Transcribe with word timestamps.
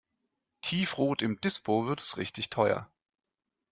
"Tiefrot 0.63 1.21
im 1.21 1.39
Dispo" 1.41 1.85
wird 1.85 1.99
es 2.01 2.17
richtig 2.17 2.49
teuer. 2.49 2.89